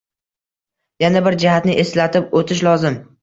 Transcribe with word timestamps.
Yana 1.03 1.21
bir 1.27 1.37
jihatni 1.45 1.77
eslatib 1.83 2.33
o‘tish 2.41 2.67
lozim. 2.69 2.99